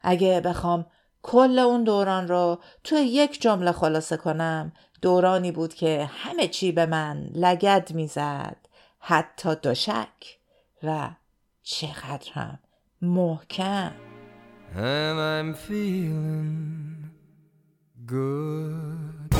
اگه 0.00 0.40
بخوام 0.40 0.86
کل 1.22 1.58
اون 1.58 1.84
دوران 1.84 2.28
رو 2.28 2.58
توی 2.84 2.98
یک 2.98 3.42
جمله 3.42 3.72
خلاصه 3.72 4.16
کنم 4.16 4.72
دورانی 5.02 5.52
بود 5.52 5.74
که 5.74 6.10
همه 6.12 6.48
چی 6.48 6.72
به 6.72 6.86
من 6.86 7.30
لگد 7.34 7.92
می‌زد. 7.94 8.56
حتی 8.98 9.54
دوشک 9.54 10.38
و 10.82 11.10
چقدر 11.62 12.32
هم 12.32 12.58
محکم. 13.02 14.07
And 14.74 15.20
I'm 15.20 15.54
feeling 15.54 17.10
good. 18.06 19.34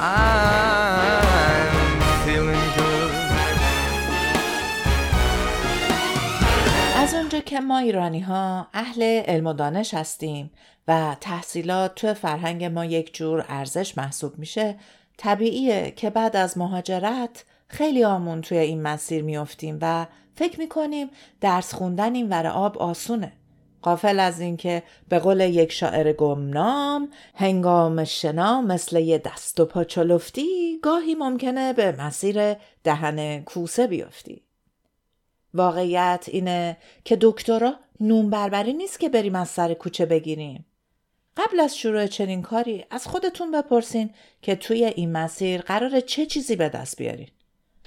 I'm 0.00 2.00
feeling 2.24 2.64
good. 2.76 3.12
از 6.96 7.14
اونجا 7.14 7.40
که 7.40 7.60
ما 7.60 7.78
ایرانی 7.78 8.20
ها 8.20 8.68
اهل 8.74 9.02
علم 9.02 9.46
و 9.46 9.52
دانش 9.52 9.94
هستیم 9.94 10.50
و 10.88 11.16
تحصیلات 11.20 11.94
تو 11.94 12.14
فرهنگ 12.14 12.64
ما 12.64 12.84
یک 12.84 13.14
جور 13.14 13.44
ارزش 13.48 13.98
محسوب 13.98 14.38
میشه 14.38 14.76
طبیعیه 15.16 15.90
که 15.90 16.10
بعد 16.10 16.36
از 16.36 16.58
مهاجرت 16.58 17.44
خیلی 17.68 18.04
آمون 18.04 18.40
توی 18.40 18.58
این 18.58 18.82
مسیر 18.82 19.22
میافتیم 19.22 19.78
و 19.80 20.06
فکر 20.34 20.60
می‌کنیم 20.60 21.10
درس 21.40 21.74
خوندن 21.74 22.14
این 22.14 22.28
ور 22.28 22.46
آب 22.46 22.78
آسونه. 22.78 23.32
قافل 23.82 24.20
از 24.20 24.40
اینکه 24.40 24.82
به 25.08 25.18
قول 25.18 25.40
یک 25.40 25.72
شاعر 25.72 26.12
گمنام 26.12 27.08
هنگام 27.34 28.04
شنا 28.04 28.60
مثل 28.60 29.00
یه 29.00 29.18
دست 29.18 29.60
و 29.60 29.64
پا 29.64 29.84
چلفتی 29.84 30.78
گاهی 30.82 31.14
ممکنه 31.14 31.72
به 31.72 31.92
مسیر 31.92 32.54
دهن 32.84 33.42
کوسه 33.42 33.86
بیفتی. 33.86 34.42
واقعیت 35.54 36.24
اینه 36.28 36.76
که 37.04 37.18
دکترا 37.20 37.74
نون 38.00 38.30
بربری 38.30 38.72
نیست 38.72 39.00
که 39.00 39.08
بریم 39.08 39.34
از 39.34 39.48
سر 39.48 39.74
کوچه 39.74 40.06
بگیریم. 40.06 40.66
قبل 41.36 41.60
از 41.60 41.76
شروع 41.76 42.06
چنین 42.06 42.42
کاری 42.42 42.84
از 42.90 43.06
خودتون 43.06 43.50
بپرسین 43.50 44.10
که 44.42 44.56
توی 44.56 44.84
این 44.84 45.12
مسیر 45.12 45.60
قرار 45.60 46.00
چه 46.00 46.26
چیزی 46.26 46.56
به 46.56 46.68
دست 46.68 46.96
بیارین. 46.96 47.28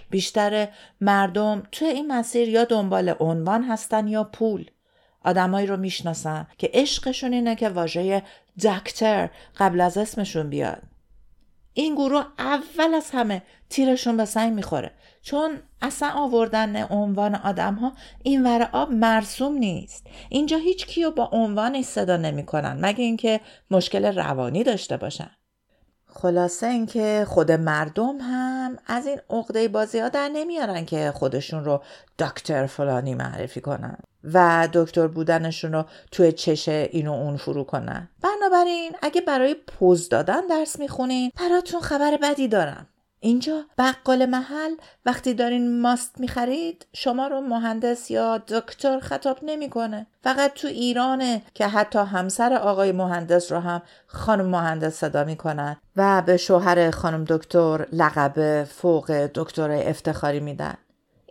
بیشتر 0.10 0.68
مردم 1.02 1.64
توی 1.72 1.88
این 1.88 2.12
مسیر 2.12 2.50
یا 2.50 2.64
دنبال 2.64 3.16
عنوان 3.20 3.64
هستن 3.64 4.08
یا 4.08 4.24
پول. 4.24 4.70
آدمایی 5.24 5.68
رو 5.68 5.78
می‌شناسم 5.78 6.48
که 6.58 6.70
عشقشون 6.74 7.34
اینه 7.34 7.56
که 7.56 7.70
واژه 7.70 8.24
دکتر 8.64 9.30
قبل 9.58 9.82
از 9.82 9.98
اسمشون 9.98 10.50
بیاد. 10.50 10.82
این 11.74 11.96
گروه 11.96 12.26
اول 12.40 12.94
از 12.94 13.12
همه 13.12 13.42
تیرشون 13.70 14.18
به 14.18 14.26
سنگ 14.26 14.54
می‌خوره. 14.54 14.92
چون 15.22 15.60
اصلا 15.82 16.10
آوردن 16.10 16.88
عنوان 16.90 17.36
آدم 17.36 17.76
ها 17.76 17.94
این 18.24 18.44
ور 18.44 18.70
آب 18.74 18.92
مرسوم 18.92 19.54
نیست. 19.54 20.08
اینجا 20.30 20.58
هیچ 20.58 20.86
کیو 20.86 21.12
با 21.12 21.30
عنوانی 21.32 21.84
صدا 21.84 22.18
نمی‌کنن 22.18 22.78
مگه 22.82 23.04
اینکه 23.04 23.40
مشکل 23.72 24.06
روانی 24.06 24.64
داشته 24.64 24.98
باشن. 24.98 25.32
خلاصه 26.16 26.68
اینکه 26.68 27.26
خود 27.30 27.52
مردم 27.52 28.18
هم 28.22 28.78
از 28.88 29.08
این 29.08 29.20
عقده 29.30 29.68
بازی 29.68 30.00
ها 30.00 30.10
در 30.10 30.30
نمیارن 30.30 30.86
که 30.86 31.12
خودشون 31.16 31.66
رو 31.66 31.82
دکتر 32.20 32.66
فلانی 32.66 33.16
معرفی 33.16 33.62
کنن 33.62 33.98
و 34.34 34.70
دکتر 34.74 35.08
بودنشون 35.08 35.74
رو 35.74 35.86
توی 36.12 36.32
چش 36.32 36.70
این 36.70 37.08
و 37.08 37.14
اون 37.14 37.38
فرو 37.38 37.64
کنن. 37.64 38.10
بنابراین 38.22 38.92
اگه 39.02 39.22
برای 39.22 39.56
پوز 39.68 40.10
دادن 40.10 40.48
درس 40.50 40.80
می‌خونین 40.80 41.32
براتون 41.40 41.82
خبر 41.82 42.18
بدی 42.22 42.48
دارم. 42.48 42.88
اینجا 43.26 43.64
بقال 43.78 44.26
محل 44.26 44.76
وقتی 45.06 45.34
دارین 45.34 45.82
ماست 45.82 46.20
می‌خرید 46.20 46.86
شما 46.94 47.28
رو 47.28 47.42
مهندس 47.42 48.12
یا 48.12 48.38
دکتر 48.38 49.00
خطاب 49.00 49.38
نمی‌کنه. 49.42 50.08
فقط 50.24 50.54
تو 50.54 50.68
ایرانه 50.68 51.42
که 51.54 51.68
حتی 51.68 52.00
همسر 52.00 52.54
آقای 52.54 52.92
مهندس 52.92 53.52
رو 53.52 53.60
هم 53.60 53.82
خانم 54.08 54.46
مهندس 54.46 54.94
صدا 55.00 55.24
می‌کنن 55.24 55.78
و 55.96 56.22
به 56.22 56.38
شوهر 56.38 56.92
خانم 56.92 57.24
دکتر 57.24 57.88
لقب 57.92 58.64
فوق 58.64 59.12
دکتر 59.12 59.72
افتخاری 59.72 60.40
میدن. 60.40 60.76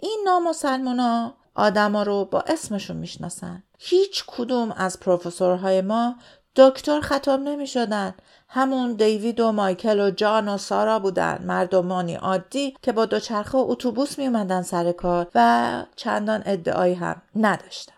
این 0.03 0.23
نامسلمونا 0.25 1.35
آدما 1.55 2.03
رو 2.03 2.25
با 2.25 2.41
اسمشون 2.47 2.97
می‌شناسن. 2.97 3.63
هیچ 3.79 4.25
کدوم 4.27 4.73
از 4.73 5.01
پروفسورهای 5.01 5.81
ما 5.81 6.17
دکتر 6.57 7.01
خطاب 7.01 7.41
نمی 7.41 7.67
شدن. 7.67 8.15
همون 8.49 8.93
دیوید 8.93 9.41
و 9.41 9.53
مایکل 9.53 10.01
و 10.01 10.11
جان 10.11 10.49
و 10.49 10.59
سارا 10.59 10.99
بودن. 10.99 11.45
مردمانی 11.47 12.15
عادی 12.15 12.77
که 12.83 12.93
با 12.93 13.07
دوچرخه 13.07 13.59
و 13.59 13.65
اتوبوس 13.69 14.19
می 14.19 14.27
اومدن 14.27 14.63
سر 14.63 14.93
کار 14.93 15.27
و 15.35 15.83
چندان 15.97 16.43
ادعایی 16.47 16.95
هم 16.95 17.23
نداشتن. 17.37 17.95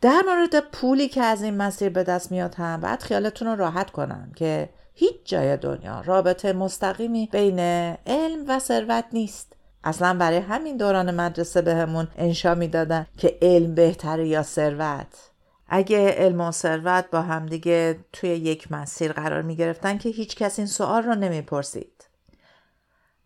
در 0.00 0.22
مورد 0.26 0.60
پولی 0.60 1.08
که 1.08 1.22
از 1.22 1.42
این 1.42 1.56
مسیر 1.56 1.88
به 1.88 2.02
دست 2.04 2.32
میاد 2.32 2.54
هم 2.54 2.80
بعد 2.80 3.02
خیالتون 3.02 3.48
رو 3.48 3.56
راحت 3.56 3.90
کنم 3.90 4.32
که 4.36 4.68
هیچ 4.94 5.16
جای 5.24 5.56
دنیا 5.56 6.00
رابطه 6.00 6.52
مستقیمی 6.52 7.28
بین 7.32 7.58
علم 8.06 8.44
و 8.48 8.58
ثروت 8.58 9.04
نیست. 9.12 9.52
اصلا 9.84 10.14
برای 10.14 10.38
همین 10.38 10.76
دوران 10.76 11.14
مدرسه 11.14 11.62
بهمون 11.62 12.04
به 12.04 12.10
انشا 12.16 12.54
می‌دادن 12.54 13.06
که 13.18 13.38
علم 13.42 13.74
بهتره 13.74 14.28
یا 14.28 14.42
ثروت. 14.42 15.29
اگه 15.72 16.08
علم 16.10 16.40
و 16.40 16.52
ثروت 16.52 17.04
با 17.10 17.22
همدیگه 17.22 17.98
توی 18.12 18.30
یک 18.30 18.72
مسیر 18.72 19.12
قرار 19.12 19.42
می 19.42 19.56
گرفتن 19.56 19.98
که 19.98 20.08
هیچ 20.08 20.36
کس 20.36 20.58
این 20.58 20.68
سوال 20.68 21.02
رو 21.02 21.14
نمی‌پرسید. 21.14 22.08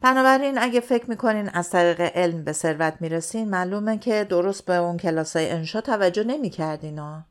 بنابراین 0.01 0.59
اگه 0.59 0.81
فکر 0.81 1.11
می‌کنین 1.11 1.49
از 1.49 1.71
طریق 1.71 2.01
علم 2.01 2.45
به 2.45 2.53
ثروت 2.53 2.95
می‌رسین 3.01 3.51
معلومه 3.51 3.99
که 3.99 4.25
درست 4.25 4.65
به 4.65 4.75
اون 4.75 4.97
کلاسای 4.97 5.51
انشا 5.51 5.81
توجه 5.81 6.25
نمی‌کردین 6.25 6.99
ها. 6.99 7.25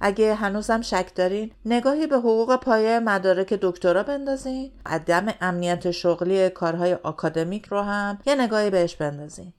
اگه 0.00 0.34
هنوزم 0.34 0.80
شک 0.80 1.14
دارین 1.14 1.52
نگاهی 1.64 2.06
به 2.06 2.16
حقوق 2.16 2.56
پایه 2.56 2.98
مدارک 2.98 3.52
دکترا 3.52 4.02
بندازین 4.02 4.72
عدم 4.86 5.34
امنیت 5.40 5.90
شغلی 5.90 6.50
کارهای 6.50 6.94
آکادمیک 6.94 7.66
رو 7.66 7.80
هم 7.80 8.18
یه 8.26 8.34
نگاهی 8.34 8.70
بهش 8.70 8.96
بندازین 8.96 9.52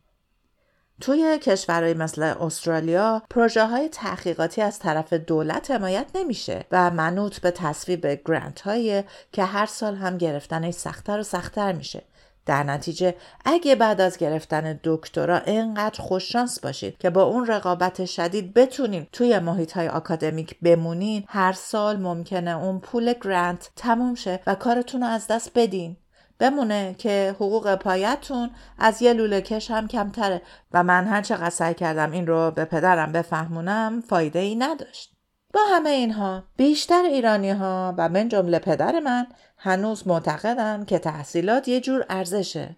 توی 1.02 1.40
کشورهای 1.42 1.94
مثل 1.94 2.24
استرالیا 2.24 3.22
پروژه 3.30 3.66
های 3.66 3.90
تحقیقاتی 3.90 4.62
از 4.62 4.80
طرف 4.80 5.14
دولت 5.14 5.72
حمایت 5.72 6.06
نمیشه 6.16 6.66
و 6.72 6.92
منوط 6.92 7.40
به 7.40 7.52
تصویب 7.52 8.22
گرانت 8.26 8.62
هایی 8.62 9.04
که 9.32 9.44
هر 9.44 9.66
سال 9.66 9.96
هم 9.96 10.18
گرفتنش 10.18 10.74
سختتر 10.74 11.20
و 11.20 11.24
سختتر 11.24 11.72
میشه. 11.72 12.04
در 12.48 12.64
نتیجه 12.64 13.16
اگه 13.46 13.76
بعد 13.76 14.02
از 14.02 14.18
گرفتن 14.18 14.80
دکترا 14.84 15.38
اینقدر 15.38 16.02
خوششانس 16.02 16.60
باشید 16.60 16.98
که 16.98 17.10
با 17.10 17.24
اون 17.24 17.48
رقابت 17.48 18.06
شدید 18.06 18.54
بتونین 18.54 19.08
توی 19.12 19.40
محیط 19.40 19.72
های 19.72 19.88
آکادمیک 19.88 20.60
بمونین 20.60 21.24
هر 21.28 21.54
سال 21.54 21.98
ممکنه 21.98 22.58
اون 22.58 22.80
پول 22.80 23.14
گرانت 23.14 23.70
تموم 23.76 24.16
شه 24.16 24.40
و 24.48 24.56
کارتون 24.56 25.02
رو 25.02 25.08
از 25.08 25.28
دست 25.28 25.52
بدین. 25.56 25.98
بمونه 26.40 26.96
که 26.98 27.36
حقوق 27.36 27.76
پایتون 27.76 28.50
از 28.78 29.02
یه 29.02 29.14
لوله 29.14 29.42
کش 29.42 29.72
هم 29.72 29.88
کمتره 29.88 30.42
و 30.72 30.84
من 30.84 31.08
هر 31.08 31.22
چقدر 31.22 31.50
سعی 31.50 31.74
کردم 31.74 32.12
این 32.12 32.28
رو 32.28 32.52
به 32.52 32.66
پدرم 32.66 33.12
بفهمونم 33.12 34.02
فایده 34.02 34.40
ای 34.40 34.56
نداشت. 34.56 35.14
با 35.54 35.60
همه 35.70 35.90
اینها 35.90 36.44
بیشتر 36.58 37.04
ایرانی 37.04 37.50
ها 37.50 37.96
و 37.98 38.10
من 38.10 38.30
جمله 38.30 38.60
پدر 38.60 39.00
من 39.00 39.28
هنوز 39.58 40.08
معتقدن 40.08 40.86
که 40.86 41.00
تحصیلات 41.00 41.68
یه 41.68 41.82
جور 41.82 42.06
ارزشه. 42.10 42.76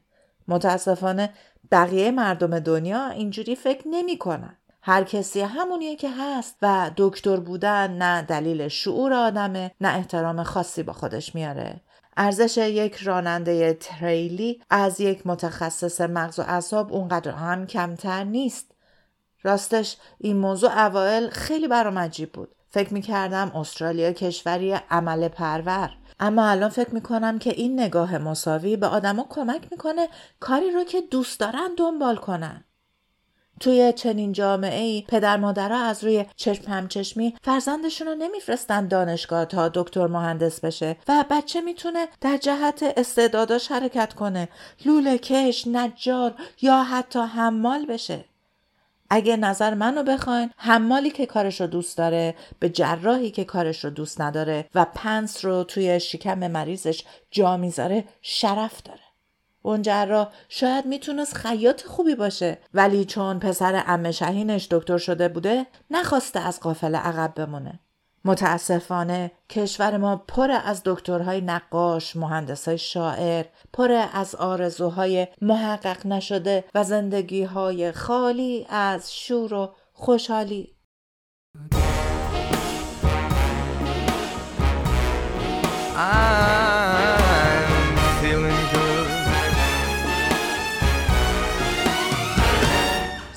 متاسفانه 0.47 1.29
بقیه 1.71 2.11
مردم 2.11 2.59
دنیا 2.59 3.09
اینجوری 3.09 3.55
فکر 3.55 3.87
نمی 3.87 4.17
کنن. 4.17 4.57
هر 4.81 5.03
کسی 5.03 5.41
همونیه 5.41 5.95
که 5.95 6.09
هست 6.19 6.55
و 6.61 6.91
دکتر 6.97 7.37
بودن 7.37 7.91
نه 7.91 8.21
دلیل 8.21 8.67
شعور 8.67 9.13
آدمه 9.13 9.71
نه 9.81 9.95
احترام 9.95 10.43
خاصی 10.43 10.83
با 10.83 10.93
خودش 10.93 11.35
میاره 11.35 11.81
ارزش 12.21 12.58
یک 12.58 12.95
راننده 12.95 13.73
تریلی 13.73 14.62
از 14.69 15.01
یک 15.01 15.27
متخصص 15.27 16.01
مغز 16.01 16.39
و 16.39 16.41
اعصاب 16.41 16.93
اونقدر 16.93 17.32
هم 17.32 17.67
کمتر 17.67 18.23
نیست. 18.23 18.71
راستش 19.43 19.97
این 20.17 20.38
موضوع 20.38 20.86
اوایل 20.86 21.29
خیلی 21.29 21.67
برام 21.67 21.99
عجیب 21.99 22.32
بود. 22.32 22.55
فکر 22.69 22.93
می‌کردم 22.93 23.51
استرالیا 23.55 24.12
کشوری 24.12 24.73
عمل 24.73 25.27
پرور. 25.27 25.89
اما 26.19 26.47
الان 26.49 26.69
فکر 26.69 26.93
می‌کنم 26.93 27.39
که 27.39 27.49
این 27.49 27.79
نگاه 27.79 28.17
مساوی 28.17 28.77
به 28.77 28.88
آدما 28.88 29.25
کمک 29.29 29.67
می‌کنه 29.71 30.08
کاری 30.39 30.71
رو 30.71 30.84
که 30.84 31.01
دوست 31.01 31.39
دارن 31.39 31.69
دنبال 31.77 32.15
کنن. 32.15 32.63
توی 33.59 33.93
چنین 33.93 34.31
جامعه 34.31 34.81
ای 34.81 35.03
پدر 35.07 35.37
مادرها 35.37 35.85
از 35.85 36.03
روی 36.03 36.25
چشم 36.35 36.71
همچشمی 36.71 37.35
فرزندشون 37.43 38.07
رو 38.07 38.15
نمیفرستن 38.15 38.87
دانشگاه 38.87 39.45
تا 39.45 39.69
دکتر 39.69 40.07
مهندس 40.07 40.59
بشه 40.59 40.97
و 41.07 41.25
بچه 41.29 41.61
می‌تونه 41.61 42.07
در 42.21 42.37
جهت 42.37 42.93
استعداداش 42.97 43.71
حرکت 43.71 44.13
کنه. 44.13 44.49
لوله 44.85 45.17
کش 45.17 45.67
نجار 45.67 46.33
یا 46.61 46.83
حتی 46.83 47.19
حمال 47.19 47.85
بشه. 47.85 48.25
اگه 49.09 49.37
نظر 49.37 49.73
منو 49.73 50.03
بخواین 50.03 50.49
حمالی 50.57 51.09
که 51.09 51.25
کارش 51.25 51.61
رو 51.61 51.67
دوست 51.67 51.97
داره 51.97 52.35
به 52.59 52.69
جراحی 52.69 53.31
که 53.31 53.43
کارش 53.45 53.83
رو 53.83 53.89
دوست 53.89 54.21
نداره 54.21 54.69
و 54.75 54.85
پنس 54.95 55.45
رو 55.45 55.63
توی 55.63 55.99
شکم 55.99 56.47
مریضش 56.47 57.03
جا 57.31 57.57
می‌ذاره 57.57 58.03
شرف 58.21 58.83
داره. 58.83 59.08
اون 59.69 59.82
جراح 59.82 60.29
شاید 60.49 60.86
می‌تونست 60.86 61.34
خیاط 61.38 61.84
خوبی 61.84 62.15
باشه. 62.15 62.58
ولی 62.73 63.05
چون 63.05 63.39
پسر 63.39 63.84
امه 63.88 64.12
شهینش 64.12 64.67
دکتر 64.71 64.97
شده 64.97 65.27
بوده 65.27 65.65
نخواسته 65.91 66.39
از 66.39 66.60
قافل 66.60 66.95
عقب 66.95 67.34
بمونه. 67.36 67.79
متاسفانه 68.25 69.32
کشور 69.49 69.97
ما 69.97 70.15
پر 70.15 70.51
از 70.65 70.82
دکترهای 70.86 71.41
نقاش، 71.41 72.15
مهندسای 72.15 72.77
شاعر، 72.77 73.45
پر 73.73 73.91
از 74.13 74.36
آرزوهای 74.36 75.27
محقق 75.41 76.05
نشده 76.05 76.63
و 76.75 76.84
زندگیهای 76.84 77.91
خالی 77.91 78.67
از 78.69 79.15
شور 79.15 79.53
و 79.53 79.75
خوشحالی. 79.93 80.75
I'm 85.95 86.78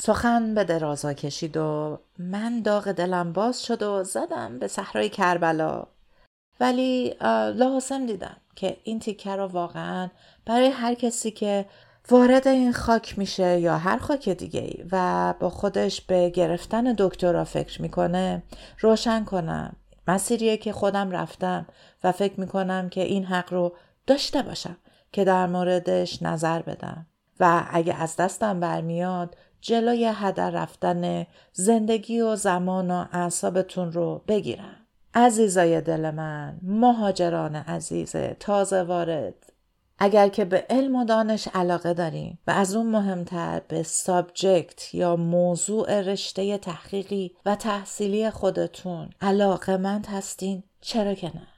سخن 0.05 0.55
به 0.55 0.65
درازا 0.65 1.13
کشید 1.13 1.57
و 1.57 1.99
من 2.19 2.63
داغ 2.63 2.93
دلم 2.93 3.33
باز 3.33 3.67
شد 3.67 3.83
و 3.83 4.05
زدم 4.05 4.59
به 4.59 4.69
صحرای 4.69 5.09
کربلا. 5.09 5.87
ولی 6.61 7.15
لازم 7.55 8.07
دیدم 8.07 8.37
که 8.57 8.77
این 8.85 9.01
تیکه 9.01 9.37
رو 9.37 9.47
واقعا 9.47 10.09
برای 10.47 10.69
هر 10.69 10.95
کسی 10.95 11.31
که 11.31 11.67
وارد 12.11 12.49
این 12.49 12.73
خاک 12.73 13.19
میشه 13.19 13.59
یا 13.59 13.79
هر 13.79 13.99
خاک 13.99 14.29
دیگه 14.29 14.61
ای 14.61 14.85
و 14.93 15.35
با 15.41 15.51
خودش 15.51 16.01
به 16.01 16.31
گرفتن 16.31 16.95
دکترا 16.99 17.45
فکر 17.45 17.83
می‌کنه 17.83 18.43
روشن 18.81 19.25
کنم. 19.25 19.77
مسیریه 20.09 20.57
که 20.57 20.73
خودم 20.73 21.11
رفتم 21.11 21.67
و 22.05 22.13
فکر 22.13 22.41
می‌کنم 22.41 22.89
که 22.89 23.01
این 23.01 23.25
حق 23.25 23.53
رو 23.53 23.77
داشته 24.07 24.43
باشم 24.43 24.77
که 25.13 25.25
در 25.25 25.47
موردش 25.47 26.23
نظر 26.23 26.63
بدم. 26.63 27.07
و 27.41 27.65
اگه 27.71 27.95
از 27.95 28.17
دستم 28.17 28.61
برمیاد 28.61 29.37
جلوی 29.63 30.13
هدر 30.15 30.51
رفتن 30.51 31.27
زندگی 31.53 32.21
و 32.21 32.37
زمان 32.37 32.91
و 32.91 33.05
اعصابتون 33.13 33.93
رو 33.93 34.23
بگیرم. 34.29 34.77
عزیزای 35.15 35.81
دل 35.81 36.11
من 36.11 36.59
مهاجران 36.63 37.57
عزیز 37.57 38.17
تازه 38.41 38.83
وارد. 38.83 39.35
اگر 39.99 40.29
که 40.29 40.45
به 40.45 40.67
علم 40.71 40.97
و 40.97 41.05
دانش 41.05 41.49
علاقه 41.55 41.95
دارین 41.95 42.39
و 42.47 42.51
از 42.51 42.75
اون 42.75 42.87
مهمتر 42.87 43.63
به 43.69 43.83
سابجکت 43.83 44.95
یا 44.95 45.17
موضوع 45.17 46.01
رشته 46.01 46.59
تحقیقی 46.59 47.37
و 47.47 47.57
تحصیلی 47.57 48.31
خودتون 48.31 49.11
علاقه 49.21 49.77
مند 49.77 50.07
هستین 50.07 50.63
چرا 50.81 51.15
که 51.15 51.27
نه؟ 51.27 51.52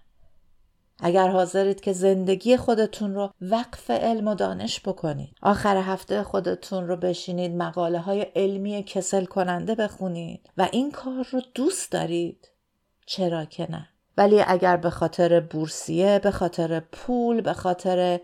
اگر 1.07 1.29
حاضرید 1.29 1.81
که 1.81 1.93
زندگی 1.93 2.57
خودتون 2.57 3.15
رو 3.15 3.33
وقف 3.41 3.91
علم 3.91 4.29
و 4.29 4.35
دانش 4.35 4.81
بکنید. 4.81 5.37
آخر 5.43 5.77
هفته 5.77 6.23
خودتون 6.23 6.89
رو 6.89 6.97
بشینید 6.97 7.57
مقاله 7.57 7.99
های 7.99 8.21
علمی 8.21 8.83
کسل 8.83 9.25
کننده 9.25 9.75
بخونید 9.75 10.51
و 10.57 10.69
این 10.73 10.91
کار 10.91 11.27
رو 11.31 11.41
دوست 11.55 11.93
دارید. 11.93 12.49
چرا 13.07 13.45
که 13.45 13.71
نه؟ 13.71 13.89
ولی 14.17 14.41
اگر 14.47 14.77
به 14.77 14.91
خاطر 14.91 15.41
بورسیه 15.41 16.19
به 16.19 16.31
خاطر 16.31 16.81
پول 16.81 17.41
به 17.41 17.53
خاطر 17.53 18.21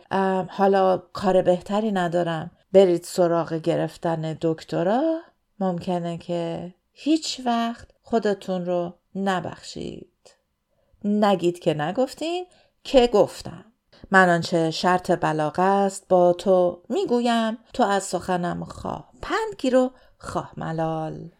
حالا 0.50 1.02
کار 1.12 1.42
بهتری 1.42 1.92
ندارم 1.92 2.50
برید 2.72 3.04
سراغ 3.04 3.52
گرفتن 3.52 4.36
دکترا 4.40 5.20
ممکنه 5.60 6.18
که 6.18 6.74
هیچ 6.92 7.40
وقت 7.44 7.88
خودتون 8.02 8.66
رو 8.66 8.94
نبخشید. 9.14 10.06
نگید 11.04 11.58
که 11.58 11.74
نگفتین 11.74 12.46
که 12.84 13.10
گفتم 13.12 13.64
من 14.10 14.28
آنچه 14.28 14.70
شرط 14.70 15.10
بلاغ 15.10 15.58
است 15.58 16.08
با 16.08 16.32
تو 16.32 16.82
می‌گویم 16.88 17.58
تو 17.74 17.82
از 17.82 18.02
سخنم 18.02 18.64
خواه 18.64 19.10
پند 19.22 19.56
گیر 19.58 19.76
و 19.76 19.90
خواه 20.18 20.52
ملال. 20.56 21.30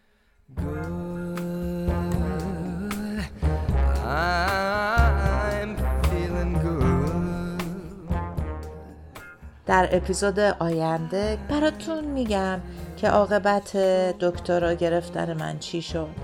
در 9.65 9.89
اپیزود 9.91 10.39
آینده 10.39 11.37
براتون 11.49 12.05
میگم 12.05 12.61
که 12.97 13.09
عاقبت 13.09 13.77
دکترا 14.19 14.73
گرفتن 14.73 15.33
من 15.33 15.59
چی 15.59 15.81
شد 15.81 16.15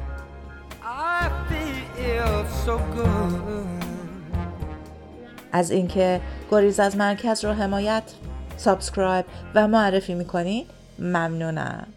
I 0.83 1.29
feel 1.49 2.45
so 2.65 2.77
good. 2.95 3.76
از 5.51 5.71
اینکه 5.71 6.21
گریز 6.51 6.79
از 6.79 6.97
مرکز 6.97 7.45
رو 7.45 7.51
حمایت 7.51 8.03
سابسکرایب 8.57 9.25
و 9.55 9.67
معرفی 9.67 10.13
می‌کنید 10.13 10.67
ممنونم. 10.99 11.87